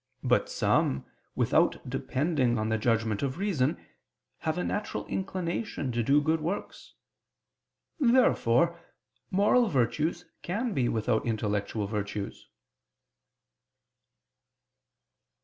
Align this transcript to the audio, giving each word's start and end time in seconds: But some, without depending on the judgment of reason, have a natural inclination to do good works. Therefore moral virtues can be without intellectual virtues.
But 0.23 0.49
some, 0.49 1.05
without 1.35 1.87
depending 1.87 2.57
on 2.57 2.69
the 2.69 2.79
judgment 2.79 3.21
of 3.21 3.37
reason, 3.37 3.77
have 4.39 4.57
a 4.57 4.63
natural 4.63 5.05
inclination 5.05 5.91
to 5.91 6.01
do 6.01 6.19
good 6.23 6.41
works. 6.41 6.95
Therefore 7.99 8.81
moral 9.29 9.69
virtues 9.69 10.25
can 10.41 10.73
be 10.73 10.89
without 10.89 11.23
intellectual 11.27 11.85
virtues. 11.85 12.49